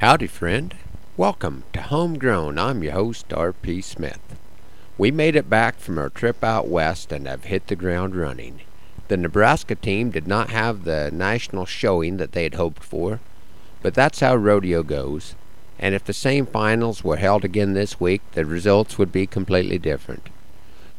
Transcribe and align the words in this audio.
Howdy, 0.00 0.28
friend. 0.28 0.74
Welcome 1.18 1.64
to 1.74 1.82
Homegrown. 1.82 2.58
I'm 2.58 2.82
your 2.82 2.94
host, 2.94 3.34
R.P. 3.34 3.82
Smith. 3.82 4.34
We 4.96 5.10
made 5.10 5.36
it 5.36 5.50
back 5.50 5.78
from 5.78 5.98
our 5.98 6.08
trip 6.08 6.42
out 6.42 6.68
west 6.68 7.12
and 7.12 7.26
have 7.26 7.44
hit 7.44 7.66
the 7.66 7.76
ground 7.76 8.16
running. 8.16 8.62
The 9.08 9.18
Nebraska 9.18 9.74
team 9.74 10.08
did 10.08 10.26
not 10.26 10.48
have 10.48 10.84
the 10.84 11.10
national 11.12 11.66
showing 11.66 12.16
that 12.16 12.32
they 12.32 12.44
had 12.44 12.54
hoped 12.54 12.82
for, 12.82 13.20
but 13.82 13.92
that's 13.92 14.20
how 14.20 14.36
rodeo 14.36 14.82
goes. 14.82 15.34
And 15.78 15.94
if 15.94 16.02
the 16.02 16.14
same 16.14 16.46
finals 16.46 17.04
were 17.04 17.18
held 17.18 17.44
again 17.44 17.74
this 17.74 18.00
week, 18.00 18.22
the 18.32 18.46
results 18.46 18.96
would 18.96 19.12
be 19.12 19.26
completely 19.26 19.76
different. 19.76 20.30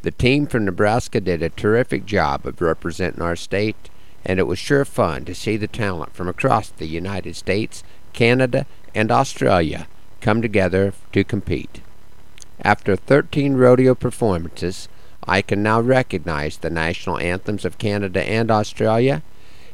The 0.03 0.11
team 0.11 0.45
from 0.45 0.65
Nebraska 0.65 1.19
did 1.19 1.41
a 1.41 1.49
terrific 1.49 2.05
job 2.05 2.45
of 2.45 2.61
representing 2.61 3.23
our 3.23 3.35
state, 3.35 3.89
and 4.23 4.37
it 4.37 4.45
was 4.45 4.59
sure 4.59 4.85
fun 4.85 5.25
to 5.25 5.33
see 5.33 5.57
the 5.57 5.67
talent 5.67 6.13
from 6.13 6.27
across 6.27 6.69
the 6.69 6.85
United 6.85 7.35
States, 7.35 7.83
Canada, 8.13 8.67
and 8.93 9.11
Australia 9.11 9.87
come 10.19 10.41
together 10.41 10.93
to 11.13 11.23
compete. 11.23 11.81
After 12.61 12.95
13 12.95 13.55
rodeo 13.55 13.95
performances, 13.95 14.87
I 15.25 15.41
can 15.41 15.63
now 15.63 15.81
recognize 15.81 16.57
the 16.57 16.69
national 16.69 17.17
anthems 17.19 17.65
of 17.65 17.77
Canada 17.77 18.23
and 18.23 18.51
Australia, 18.51 19.23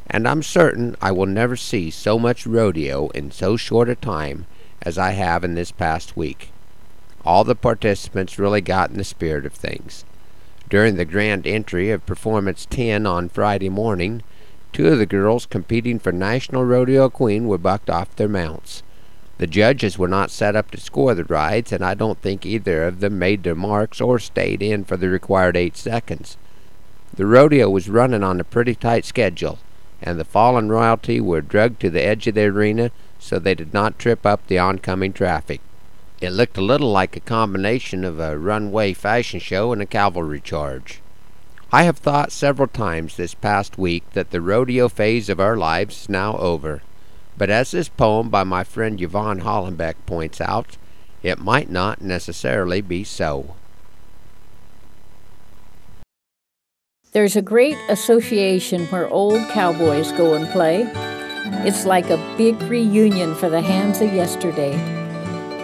and 0.07 0.27
I'm 0.27 0.43
certain 0.43 0.95
I 1.01 1.11
will 1.11 1.25
never 1.25 1.55
see 1.55 1.89
so 1.89 2.17
much 2.17 2.47
rodeo 2.47 3.09
in 3.09 3.31
so 3.31 3.57
short 3.57 3.89
a 3.89 3.95
time 3.95 4.45
as 4.81 4.97
I 4.97 5.11
have 5.11 5.43
in 5.43 5.55
this 5.55 5.71
past 5.71 6.15
week. 6.15 6.51
All 7.25 7.43
the 7.43 7.55
participants 7.55 8.39
really 8.39 8.61
got 8.61 8.89
in 8.89 8.97
the 8.97 9.03
spirit 9.03 9.45
of 9.45 9.53
things. 9.53 10.05
During 10.69 10.95
the 10.95 11.05
grand 11.05 11.47
entry 11.47 11.91
of 11.91 12.05
Performance 12.05 12.65
10 12.69 13.05
on 13.05 13.29
Friday 13.29 13.69
morning, 13.69 14.21
two 14.73 14.87
of 14.87 14.97
the 14.97 15.05
girls 15.05 15.45
competing 15.45 15.99
for 15.99 16.11
National 16.11 16.63
Rodeo 16.63 17.09
Queen 17.09 17.47
were 17.47 17.57
bucked 17.57 17.89
off 17.89 18.15
their 18.15 18.27
mounts. 18.27 18.83
The 19.37 19.47
judges 19.47 19.97
were 19.97 20.07
not 20.07 20.31
set 20.31 20.55
up 20.55 20.71
to 20.71 20.79
score 20.79 21.13
the 21.13 21.23
rides, 21.23 21.71
and 21.71 21.85
I 21.85 21.93
don't 21.93 22.19
think 22.21 22.45
either 22.45 22.85
of 22.85 22.99
them 22.99 23.19
made 23.19 23.43
their 23.43 23.55
marks 23.55 24.01
or 24.01 24.17
stayed 24.17 24.63
in 24.63 24.83
for 24.83 24.97
the 24.97 25.09
required 25.09 25.55
eight 25.55 25.77
seconds. 25.77 26.37
The 27.13 27.25
rodeo 27.25 27.69
was 27.69 27.89
running 27.89 28.23
on 28.23 28.39
a 28.39 28.43
pretty 28.43 28.73
tight 28.73 29.05
schedule, 29.05 29.59
and 30.01 30.19
the 30.19 30.25
fallen 30.25 30.69
royalty 30.69 31.21
were 31.21 31.41
dragged 31.41 31.79
to 31.81 31.89
the 31.89 32.03
edge 32.03 32.25
of 32.27 32.35
the 32.35 32.45
arena 32.45 32.91
so 33.19 33.39
they 33.39 33.55
did 33.55 33.73
not 33.73 33.99
trip 33.99 34.25
up 34.25 34.45
the 34.47 34.59
oncoming 34.59 35.13
traffic. 35.13 35.61
It 36.19 36.31
looked 36.31 36.57
a 36.57 36.61
little 36.61 36.91
like 36.91 37.15
a 37.15 37.19
combination 37.19 38.03
of 38.03 38.19
a 38.19 38.37
runway 38.37 38.93
fashion 38.93 39.39
show 39.39 39.71
and 39.71 39.81
a 39.81 39.85
cavalry 39.85 40.41
charge. 40.41 41.01
I 41.71 41.83
have 41.83 41.97
thought 41.97 42.31
several 42.31 42.67
times 42.67 43.17
this 43.17 43.33
past 43.33 43.77
week 43.77 44.03
that 44.13 44.31
the 44.31 44.41
rodeo 44.41 44.89
phase 44.89 45.29
of 45.29 45.39
our 45.39 45.57
lives 45.57 46.03
is 46.03 46.09
now 46.09 46.37
over. 46.37 46.81
But 47.37 47.49
as 47.49 47.71
this 47.71 47.89
poem 47.89 48.29
by 48.29 48.43
my 48.43 48.63
friend 48.63 48.99
Yvonne 48.99 49.41
Hollenbeck 49.41 49.95
points 50.05 50.41
out, 50.41 50.77
it 51.21 51.39
might 51.39 51.69
not 51.69 52.01
necessarily 52.01 52.81
be 52.81 53.03
so. 53.03 53.55
There's 57.11 57.35
a 57.35 57.41
great 57.41 57.77
association 57.89 58.85
where 58.87 59.07
old 59.09 59.47
cowboys 59.49 60.11
go 60.11 60.33
and 60.33 60.47
play. 60.49 60.91
It's 61.65 61.85
like 61.85 62.09
a 62.09 62.35
big 62.37 62.61
reunion 62.63 63.33
for 63.35 63.49
the 63.49 63.61
hands 63.61 64.01
of 64.01 64.13
yesterday. 64.13 64.73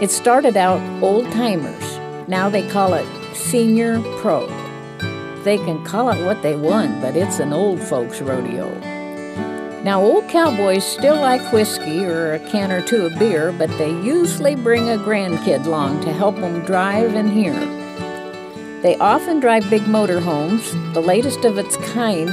It 0.01 0.09
started 0.09 0.57
out 0.57 0.81
old 1.03 1.25
timers. 1.31 1.97
Now 2.27 2.49
they 2.49 2.67
call 2.69 2.93
it 2.93 3.05
senior 3.35 4.01
pro. 4.19 4.47
They 5.43 5.57
can 5.57 5.83
call 5.83 6.09
it 6.09 6.25
what 6.25 6.41
they 6.41 6.55
want, 6.55 7.01
but 7.01 7.15
it's 7.15 7.39
an 7.39 7.51
old 7.51 7.81
folks 7.81 8.21
rodeo. 8.21 8.92
Now, 9.83 10.01
old 10.01 10.29
cowboys 10.29 10.85
still 10.85 11.17
like 11.17 11.51
whiskey 11.51 12.05
or 12.05 12.33
a 12.33 12.39
can 12.49 12.71
or 12.71 12.81
two 12.81 13.05
of 13.05 13.19
beer, 13.19 13.51
but 13.51 13.69
they 13.77 13.89
usually 13.89 14.55
bring 14.55 14.89
a 14.89 14.97
grandkid 14.97 15.65
along 15.65 16.05
to 16.05 16.13
help 16.13 16.37
them 16.37 16.63
drive 16.63 17.15
and 17.15 17.29
hear. 17.29 17.53
They 18.81 18.97
often 18.99 19.41
drive 19.41 19.69
big 19.69 19.81
motorhomes, 19.81 20.93
the 20.93 21.01
latest 21.01 21.43
of 21.43 21.57
its 21.57 21.75
kind, 21.91 22.29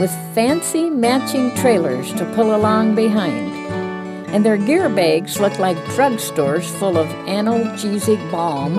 with 0.00 0.10
fancy 0.34 0.90
matching 0.90 1.54
trailers 1.54 2.12
to 2.14 2.24
pull 2.34 2.56
along 2.56 2.96
behind. 2.96 3.52
And 4.34 4.44
their 4.44 4.56
gear 4.56 4.88
bags 4.88 5.38
look 5.38 5.60
like 5.60 5.76
drugstores 5.94 6.68
full 6.80 6.98
of 6.98 7.06
analgesic 7.26 8.18
balm, 8.32 8.74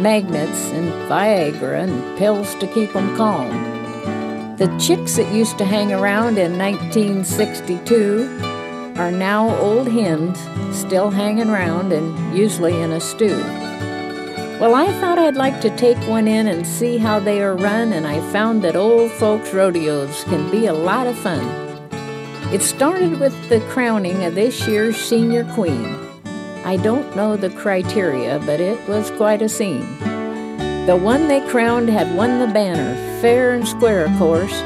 magnets, 0.00 0.70
and 0.70 0.90
Viagra 1.10 1.82
and 1.82 2.18
pills 2.18 2.54
to 2.56 2.66
keep 2.66 2.94
them 2.94 3.14
calm. 3.14 3.71
The 4.62 4.78
chicks 4.78 5.16
that 5.16 5.34
used 5.34 5.58
to 5.58 5.64
hang 5.64 5.92
around 5.92 6.38
in 6.38 6.56
1962 6.56 8.38
are 8.94 9.10
now 9.10 9.56
old 9.56 9.88
hens, 9.88 10.38
still 10.70 11.10
hanging 11.10 11.50
around 11.50 11.92
and 11.92 12.38
usually 12.38 12.80
in 12.80 12.92
a 12.92 13.00
stew. 13.00 13.42
Well, 14.60 14.76
I 14.76 14.86
thought 15.00 15.18
I'd 15.18 15.34
like 15.34 15.60
to 15.62 15.76
take 15.76 15.98
one 16.08 16.28
in 16.28 16.46
and 16.46 16.64
see 16.64 16.96
how 16.96 17.18
they 17.18 17.42
are 17.42 17.56
run, 17.56 17.92
and 17.92 18.06
I 18.06 18.20
found 18.30 18.62
that 18.62 18.76
old 18.76 19.10
folks' 19.10 19.52
rodeos 19.52 20.22
can 20.22 20.48
be 20.52 20.66
a 20.66 20.72
lot 20.72 21.08
of 21.08 21.18
fun. 21.18 21.44
It 22.54 22.62
started 22.62 23.18
with 23.18 23.34
the 23.48 23.58
crowning 23.62 24.22
of 24.22 24.36
this 24.36 24.68
year's 24.68 24.96
senior 24.96 25.42
queen. 25.54 25.98
I 26.64 26.76
don't 26.76 27.16
know 27.16 27.36
the 27.36 27.50
criteria, 27.50 28.38
but 28.46 28.60
it 28.60 28.78
was 28.88 29.10
quite 29.10 29.42
a 29.42 29.48
scene. 29.48 30.11
The 30.86 30.96
one 30.96 31.28
they 31.28 31.40
crowned 31.48 31.88
had 31.88 32.16
won 32.16 32.40
the 32.40 32.52
banner, 32.52 32.94
fair 33.20 33.52
and 33.52 33.66
square, 33.66 34.04
of 34.04 34.18
course, 34.18 34.60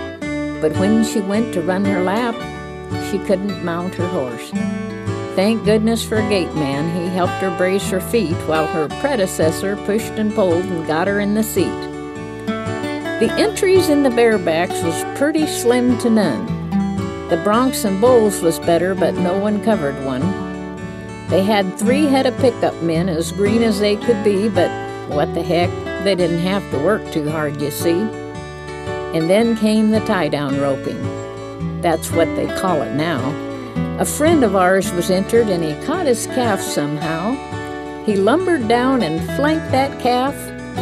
but 0.62 0.72
when 0.78 1.04
she 1.04 1.21
went 1.21 1.53
to 1.53 1.60
run 1.60 1.84
her 1.84 2.03
lap, 2.03 2.34
she 3.10 3.19
couldn't 3.19 3.62
mount 3.62 3.94
her 3.97 4.09
horse. 4.09 4.50
Thank 5.37 5.66
goodness 5.66 6.03
for 6.03 6.22
gate 6.31 6.55
man. 6.55 6.88
He 6.97 7.15
helped 7.15 7.34
her 7.43 7.55
brace 7.59 7.91
her 7.91 8.00
feet 8.00 8.34
while 8.49 8.66
her 8.66 8.88
predecessor 9.00 9.76
pushed 9.84 10.12
and 10.12 10.34
pulled 10.34 10.65
and 10.65 10.87
got 10.87 11.06
her 11.06 11.21
in 11.21 11.34
the 11.34 11.43
seat. 11.43 11.82
The 13.21 13.31
entries 13.38 13.91
in 13.91 14.03
the 14.03 14.09
barebacks 14.09 14.82
was 14.82 15.19
pretty 15.19 15.47
slim 15.47 15.99
to 15.99 16.09
none. 16.09 16.47
The 17.28 17.37
Broncs 17.37 17.84
and 17.84 18.00
Bulls 18.00 18.41
was 18.41 18.59
better, 18.60 18.94
but 18.94 19.15
no 19.16 19.37
one 19.37 19.62
covered 19.62 20.03
one. 20.06 20.22
They 21.28 21.43
had 21.43 21.78
three 21.78 22.06
head 22.06 22.25
of 22.25 22.38
pickup 22.38 22.81
men 22.82 23.10
as 23.10 23.32
green 23.32 23.62
as 23.62 23.81
they 23.81 23.97
could 23.97 24.25
be, 24.25 24.49
but 24.49 24.71
what 25.10 25.34
the 25.34 25.43
heck, 25.43 25.69
they 26.06 26.15
didn't 26.15 26.39
have 26.39 26.62
to 26.71 26.78
work 26.78 27.03
too 27.11 27.28
hard, 27.28 27.61
you 27.61 27.69
see. 27.69 27.99
And 29.12 29.28
then 29.28 29.56
came 29.56 29.91
the 29.91 29.99
tie 30.06 30.28
down 30.28 30.61
roping. 30.61 31.03
That's 31.81 32.12
what 32.12 32.27
they 32.37 32.47
call 32.61 32.81
it 32.83 32.94
now. 32.94 33.19
A 33.99 34.05
friend 34.05 34.44
of 34.44 34.55
ours 34.55 34.93
was 34.93 35.11
entered 35.11 35.49
and 35.49 35.65
he 35.65 35.84
caught 35.84 36.06
his 36.06 36.27
calf 36.28 36.61
somehow. 36.61 37.33
He 38.05 38.15
lumbered 38.15 38.69
down 38.69 39.03
and 39.03 39.21
flanked 39.37 39.72
that 39.72 40.00
calf. 40.00 40.34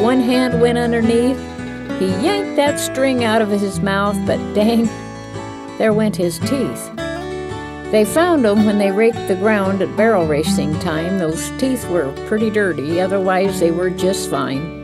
One 0.03 0.21
hand 0.21 0.61
went 0.61 0.77
underneath. 0.77 1.39
He 1.99 2.09
yanked 2.23 2.57
that 2.57 2.79
string 2.79 3.25
out 3.25 3.41
of 3.41 3.49
his 3.49 3.81
mouth, 3.81 4.19
but 4.27 4.37
dang, 4.55 4.85
there 5.79 5.95
went 5.95 6.17
his 6.17 6.39
teeth. 6.39 6.95
They 7.91 8.05
found 8.05 8.43
when 8.43 8.77
they 8.77 8.93
raked 8.93 9.27
the 9.29 9.37
ground 9.37 9.81
at 9.81 9.97
barrel 9.97 10.27
racing 10.27 10.79
time. 10.81 11.19
Those 11.19 11.49
teeth 11.53 11.89
were 11.89 12.13
pretty 12.27 12.51
dirty, 12.51 13.01
otherwise, 13.01 13.59
they 13.59 13.71
were 13.71 13.89
just 13.89 14.29
fine. 14.29 14.84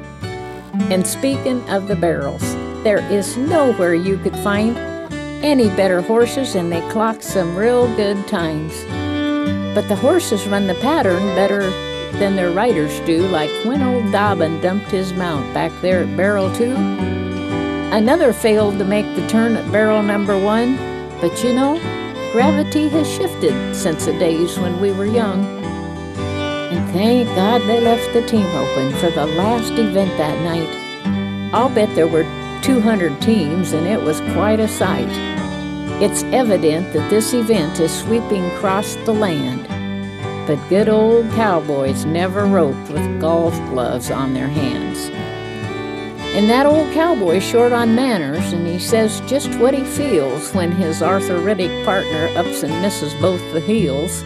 And 0.90 1.06
speaking 1.06 1.68
of 1.68 1.88
the 1.88 1.96
barrels, 1.96 2.42
there 2.82 3.00
is 3.12 3.36
nowhere 3.36 3.94
you 3.94 4.16
could 4.18 4.36
find 4.38 4.76
any 5.44 5.68
better 5.76 6.00
horses, 6.00 6.54
and 6.54 6.72
they 6.72 6.80
clock 6.90 7.22
some 7.22 7.56
real 7.56 7.86
good 7.96 8.26
times. 8.26 8.72
But 9.74 9.88
the 9.88 9.96
horses 9.96 10.46
run 10.48 10.66
the 10.66 10.74
pattern 10.76 11.22
better 11.34 11.70
than 12.18 12.36
their 12.36 12.50
riders 12.50 12.98
do, 13.00 13.26
like 13.28 13.50
when 13.64 13.82
old 13.82 14.10
Dobbin 14.12 14.60
dumped 14.60 14.90
his 14.90 15.12
mount 15.12 15.52
back 15.54 15.72
there 15.80 16.02
at 16.02 16.16
barrel 16.16 16.52
two. 16.54 16.74
Another 17.92 18.32
failed 18.32 18.78
to 18.78 18.84
make 18.84 19.06
the 19.16 19.26
turn 19.28 19.56
at 19.56 19.70
barrel 19.72 20.02
number 20.02 20.38
one, 20.38 20.76
but 21.20 21.42
you 21.42 21.52
know, 21.52 21.78
gravity 22.32 22.88
has 22.88 23.08
shifted 23.08 23.74
since 23.74 24.06
the 24.06 24.12
days 24.18 24.58
when 24.58 24.80
we 24.80 24.92
were 24.92 25.06
young. 25.06 25.44
And 26.70 26.90
thank 26.92 27.28
God 27.34 27.62
they 27.62 27.80
left 27.80 28.12
the 28.12 28.26
team 28.26 28.46
open 28.46 28.92
for 28.98 29.10
the 29.10 29.26
last 29.26 29.72
event 29.72 30.16
that 30.18 30.40
night. 30.42 30.79
I'll 31.52 31.68
bet 31.68 31.92
there 31.96 32.06
were 32.06 32.22
200 32.62 33.20
teams, 33.20 33.72
and 33.72 33.86
it 33.86 34.00
was 34.00 34.20
quite 34.32 34.60
a 34.60 34.68
sight. 34.68 35.08
It's 36.00 36.22
evident 36.24 36.92
that 36.92 37.10
this 37.10 37.34
event 37.34 37.80
is 37.80 37.92
sweeping 37.92 38.44
across 38.52 38.94
the 39.04 39.12
land. 39.12 39.66
But 40.46 40.68
good 40.68 40.88
old 40.88 41.28
cowboys 41.32 42.04
never 42.04 42.46
roped 42.46 42.90
with 42.90 43.20
golf 43.20 43.54
gloves 43.68 44.10
on 44.10 44.32
their 44.32 44.46
hands. 44.46 45.10
And 46.36 46.48
that 46.48 46.66
old 46.66 46.92
cowboy's 46.94 47.42
short 47.42 47.72
on 47.72 47.96
manners, 47.96 48.52
and 48.52 48.64
he 48.64 48.78
says 48.78 49.20
just 49.26 49.52
what 49.58 49.74
he 49.74 49.84
feels 49.84 50.54
when 50.54 50.70
his 50.70 51.02
arthritic 51.02 51.84
partner 51.84 52.30
ups 52.36 52.62
and 52.62 52.80
misses 52.80 53.12
both 53.14 53.42
the 53.52 53.60
heels. 53.60 54.22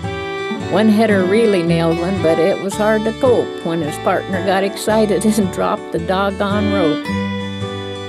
One 0.71 0.89
header 0.89 1.25
really 1.25 1.63
nailed 1.63 1.99
one, 1.99 2.23
but 2.23 2.39
it 2.39 2.63
was 2.63 2.75
hard 2.75 3.05
to 3.05 3.13
cope 3.21 3.65
when 3.65 3.81
his 3.81 3.97
partner 3.99 4.45
got 4.45 4.65
excited 4.65 5.25
and 5.25 5.53
dropped 5.55 5.74
the 5.95 6.05
doggone 6.09 6.73
rope. 6.73 7.07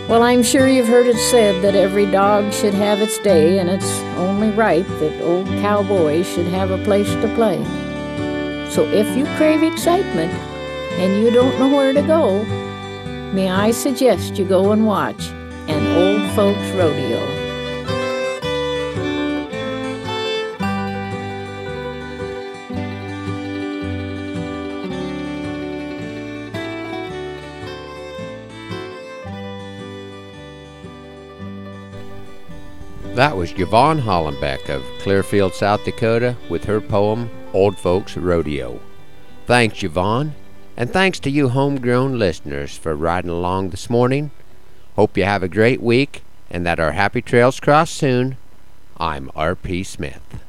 Well, 0.10 0.24
I'm 0.24 0.42
sure 0.42 0.68
you've 0.68 0.88
heard 0.88 1.06
it 1.06 1.20
said 1.30 1.64
that 1.64 1.76
every 1.76 2.10
dog 2.10 2.52
should 2.52 2.74
have 2.74 3.00
its 3.00 3.20
day, 3.20 3.60
and 3.60 3.70
it's 3.70 4.00
only 4.18 4.50
right 4.50 4.88
that 4.88 5.22
old 5.22 5.46
cowboys 5.62 6.28
should 6.28 6.48
have 6.48 6.72
a 6.72 6.84
place 6.84 7.14
to 7.14 7.32
play. 7.36 7.64
So 8.72 8.86
if 8.86 9.16
you 9.16 9.26
crave 9.38 9.62
excitement 9.62 10.34
and 10.98 11.24
you 11.24 11.30
don't 11.30 11.60
know 11.60 11.70
where 11.70 11.94
to 11.94 12.02
go, 12.02 12.44
may 13.34 13.52
I 13.52 13.70
suggest 13.70 14.40
you 14.40 14.46
go 14.46 14.72
and 14.72 14.88
watch 14.88 15.28
an 15.68 15.86
old 15.96 16.28
folks 16.32 16.68
rodeo. 16.72 17.45
That 33.16 33.38
was 33.38 33.58
Yvonne 33.58 34.02
Hollenbeck 34.02 34.68
of 34.68 34.84
Clearfield, 35.00 35.54
South 35.54 35.86
Dakota, 35.86 36.36
with 36.50 36.66
her 36.66 36.82
poem 36.82 37.30
Old 37.54 37.78
Folks 37.78 38.18
Rodeo. 38.18 38.82
Thanks, 39.46 39.82
Yvonne, 39.82 40.36
and 40.76 40.92
thanks 40.92 41.18
to 41.22 41.30
you 41.30 41.48
homegrown 41.48 42.20
listeners 42.20 42.78
for 42.78 42.94
riding 42.94 43.30
along 43.30 43.70
this 43.70 43.90
morning. 43.90 44.32
Hope 44.98 45.16
you 45.16 45.24
have 45.24 45.44
a 45.44 45.48
great 45.48 45.82
week 45.82 46.24
and 46.52 46.66
that 46.66 46.78
our 46.78 46.92
happy 46.92 47.22
trails 47.22 47.62
cross 47.62 47.90
soon. 47.90 48.36
I'm 48.98 49.32
R.P. 49.34 49.86
Smith. 49.86 50.45